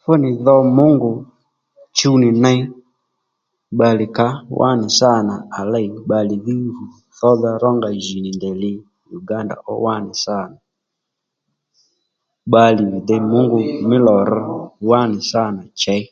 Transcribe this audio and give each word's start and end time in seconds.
Fú 0.00 0.12
nì 0.22 0.30
dho 0.44 0.54
Mungu 0.76 1.10
chuw 1.96 2.14
nì 2.22 2.28
ney 2.42 2.60
bbalè 3.74 4.06
kà 4.16 4.26
ó 4.50 4.54
wá 4.60 4.68
nì 4.80 4.88
sâ 4.98 5.10
nà 5.28 5.36
à 5.58 5.60
lêy 5.72 5.86
bbalè 6.04 6.34
dhí 6.44 6.54
rù 6.76 6.84
thódha 7.16 7.50
rónga 7.62 7.90
jì 8.04 8.16
nì 8.24 8.30
ndèy 8.36 8.56
li 8.62 8.72
Uganda 9.18 9.54
ó 9.72 9.74
wá 9.84 9.94
nì 10.04 10.12
sâ 10.24 10.36
nà 10.50 10.56
bbalè 12.48 12.82
vi 12.92 13.00
dey 13.08 13.22
Mungu 13.30 13.58
mí 13.88 13.96
lò 14.06 14.16
rr 14.32 14.42
wánì 14.88 15.18
sâ 15.30 15.42
nà 15.56 15.62
chěy 15.80 16.02